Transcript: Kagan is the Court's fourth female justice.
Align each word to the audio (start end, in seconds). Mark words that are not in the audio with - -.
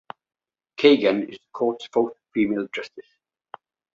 Kagan 0.79 1.29
is 1.29 1.37
the 1.37 1.51
Court's 1.53 1.85
fourth 1.93 2.17
female 2.33 2.67
justice. 2.73 3.05